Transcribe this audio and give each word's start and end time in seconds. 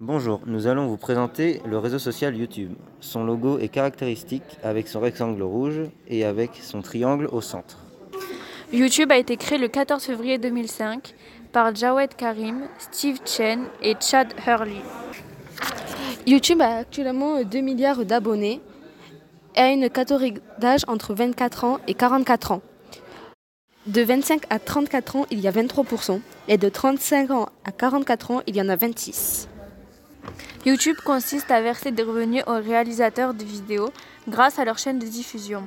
Bonjour, 0.00 0.42
nous 0.46 0.68
allons 0.68 0.86
vous 0.86 0.96
présenter 0.96 1.60
le 1.66 1.76
réseau 1.76 1.98
social 1.98 2.36
YouTube. 2.36 2.74
Son 3.00 3.24
logo 3.24 3.58
est 3.58 3.66
caractéristique 3.66 4.44
avec 4.62 4.86
son 4.86 5.00
rectangle 5.00 5.42
rouge 5.42 5.80
et 6.06 6.24
avec 6.24 6.52
son 6.62 6.82
triangle 6.82 7.26
au 7.32 7.40
centre. 7.40 7.78
YouTube 8.72 9.10
a 9.10 9.16
été 9.18 9.36
créé 9.36 9.58
le 9.58 9.66
14 9.66 10.00
février 10.04 10.38
2005 10.38 11.14
par 11.50 11.74
Jawed 11.74 12.14
Karim, 12.14 12.68
Steve 12.78 13.18
Chen 13.24 13.64
et 13.82 13.96
Chad 14.00 14.32
Hurley. 14.46 14.82
YouTube 16.28 16.60
a 16.60 16.76
actuellement 16.76 17.42
2 17.42 17.58
milliards 17.58 18.04
d'abonnés 18.04 18.60
et 19.56 19.58
a 19.58 19.72
une 19.72 19.90
catégorie 19.90 20.34
d'âge 20.60 20.82
entre 20.86 21.12
24 21.12 21.64
ans 21.64 21.78
et 21.88 21.94
44 21.94 22.52
ans. 22.52 22.62
De 23.88 24.02
25 24.02 24.42
à 24.48 24.60
34 24.60 25.16
ans, 25.16 25.26
il 25.32 25.40
y 25.40 25.48
a 25.48 25.50
23%, 25.50 26.20
et 26.46 26.56
de 26.56 26.68
35 26.68 27.30
ans 27.32 27.48
à 27.64 27.72
44 27.72 28.30
ans, 28.30 28.42
il 28.46 28.54
y 28.54 28.62
en 28.62 28.68
a 28.68 28.76
26%. 28.76 29.48
YouTube 30.66 30.96
consiste 31.04 31.50
à 31.52 31.60
verser 31.60 31.92
des 31.92 32.02
revenus 32.02 32.42
aux 32.46 32.60
réalisateurs 32.60 33.32
de 33.32 33.44
vidéos 33.44 33.90
grâce 34.28 34.58
à 34.58 34.64
leur 34.64 34.76
chaîne 34.76 34.98
de 34.98 35.06
diffusion. 35.06 35.62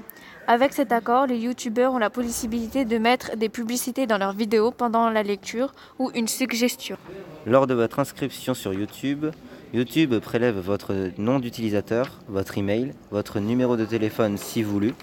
Avec 0.47 0.73
cet 0.73 0.91
accord, 0.91 1.27
les 1.27 1.37
youtubeurs 1.37 1.93
ont 1.93 1.97
la 1.97 2.09
possibilité 2.09 2.83
de 2.83 2.97
mettre 2.97 3.37
des 3.37 3.47
publicités 3.47 4.05
dans 4.05 4.17
leurs 4.17 4.33
vidéos 4.33 4.71
pendant 4.71 5.09
la 5.09 5.23
lecture 5.23 5.71
ou 5.97 6.11
une 6.13 6.27
suggestion. 6.27 6.97
Lors 7.45 7.67
de 7.67 7.73
votre 7.73 7.99
inscription 7.99 8.53
sur 8.53 8.73
YouTube, 8.73 9.27
YouTube 9.73 10.19
prélève 10.19 10.59
votre 10.59 10.93
nom 11.17 11.39
d'utilisateur, 11.39 12.19
votre 12.27 12.57
email, 12.57 12.93
votre 13.11 13.39
numéro 13.39 13.77
de 13.77 13.85
téléphone 13.85 14.37
si 14.37 14.61
voulu, 14.61 14.93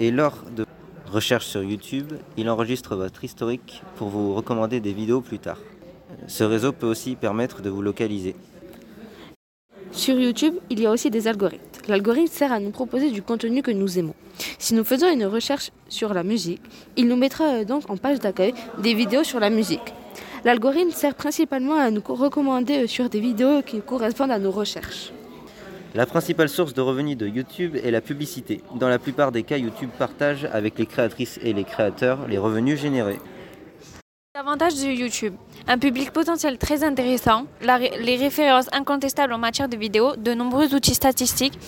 et 0.00 0.10
lors 0.10 0.42
de 0.56 0.66
recherche 1.06 1.46
sur 1.46 1.62
YouTube, 1.62 2.12
il 2.36 2.50
enregistre 2.50 2.96
votre 2.96 3.22
historique 3.22 3.82
pour 3.96 4.08
vous 4.08 4.34
recommander 4.34 4.80
des 4.80 4.92
vidéos 4.92 5.20
plus 5.20 5.38
tard. 5.38 5.58
Ce 6.26 6.42
réseau 6.42 6.72
peut 6.72 6.88
aussi 6.88 7.14
permettre 7.14 7.62
de 7.62 7.70
vous 7.70 7.82
localiser. 7.82 8.34
Sur 10.00 10.18
YouTube, 10.18 10.54
il 10.70 10.80
y 10.80 10.86
a 10.86 10.90
aussi 10.90 11.10
des 11.10 11.28
algorithmes. 11.28 11.60
L'algorithme 11.86 12.32
sert 12.32 12.52
à 12.52 12.58
nous 12.58 12.70
proposer 12.70 13.10
du 13.10 13.20
contenu 13.20 13.60
que 13.60 13.70
nous 13.70 13.98
aimons. 13.98 14.14
Si 14.58 14.72
nous 14.72 14.82
faisons 14.82 15.12
une 15.12 15.26
recherche 15.26 15.72
sur 15.90 16.14
la 16.14 16.22
musique, 16.22 16.62
il 16.96 17.06
nous 17.06 17.16
mettra 17.16 17.44
euh, 17.44 17.64
donc 17.66 17.82
en 17.90 17.98
page 17.98 18.18
d'accueil 18.18 18.54
des 18.78 18.94
vidéos 18.94 19.24
sur 19.24 19.40
la 19.40 19.50
musique. 19.50 19.92
L'algorithme 20.42 20.90
sert 20.90 21.14
principalement 21.14 21.74
à 21.74 21.90
nous 21.90 22.00
recommander 22.02 22.84
euh, 22.84 22.86
sur 22.86 23.10
des 23.10 23.20
vidéos 23.20 23.60
qui 23.60 23.82
correspondent 23.82 24.30
à 24.30 24.38
nos 24.38 24.50
recherches. 24.50 25.12
La 25.94 26.06
principale 26.06 26.48
source 26.48 26.72
de 26.72 26.80
revenus 26.80 27.18
de 27.18 27.26
YouTube 27.26 27.76
est 27.76 27.90
la 27.90 28.00
publicité. 28.00 28.62
Dans 28.76 28.88
la 28.88 28.98
plupart 28.98 29.32
des 29.32 29.42
cas, 29.42 29.58
YouTube 29.58 29.90
partage 29.98 30.48
avec 30.50 30.78
les 30.78 30.86
créatrices 30.86 31.38
et 31.42 31.52
les 31.52 31.64
créateurs 31.64 32.26
les 32.26 32.38
revenus 32.38 32.80
générés. 32.80 33.18
Avantages 34.40 34.76
de 34.76 34.88
YouTube. 34.88 35.34
Un 35.68 35.76
public 35.76 36.12
potentiel 36.12 36.56
très 36.56 36.82
intéressant, 36.82 37.44
les 37.60 38.16
références 38.16 38.68
incontestables 38.72 39.34
en 39.34 39.38
matière 39.38 39.68
de 39.68 39.76
vidéo, 39.76 40.16
de 40.16 40.32
nombreux 40.32 40.74
outils 40.74 40.94
statistiques, 40.94 41.58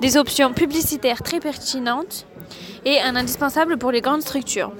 des 0.00 0.16
options 0.16 0.52
publicitaires 0.52 1.24
très 1.24 1.40
pertinentes 1.40 2.26
et 2.84 3.00
un 3.00 3.16
indispensable 3.16 3.78
pour 3.78 3.90
les 3.90 4.00
grandes 4.00 4.22
structures. 4.22 4.72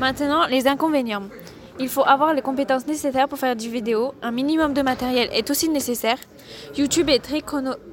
Maintenant, 0.00 0.48
les 0.48 0.66
inconvénients. 0.66 1.22
Il 1.78 1.88
faut 1.88 2.04
avoir 2.04 2.34
les 2.34 2.42
compétences 2.42 2.88
nécessaires 2.88 3.28
pour 3.28 3.38
faire 3.38 3.54
du 3.54 3.70
vidéo. 3.70 4.12
Un 4.20 4.32
minimum 4.32 4.74
de 4.74 4.82
matériel 4.82 5.28
est 5.32 5.48
aussi 5.52 5.68
nécessaire. 5.68 6.18
YouTube 6.76 7.10
est 7.10 7.20
très 7.20 7.42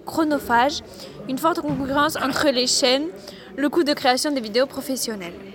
chronophage. 0.06 0.82
Une 1.30 1.38
forte 1.38 1.62
concurrence 1.62 2.16
entre 2.16 2.50
les 2.50 2.66
chaînes. 2.66 3.10
Le 3.56 3.70
coût 3.70 3.84
de 3.84 3.94
création 3.94 4.32
des 4.32 4.42
vidéos 4.42 4.66
professionnelles. 4.66 5.36